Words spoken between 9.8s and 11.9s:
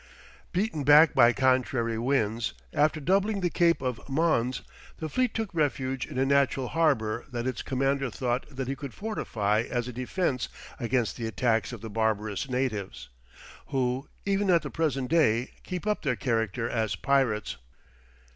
a defence against the attacks of the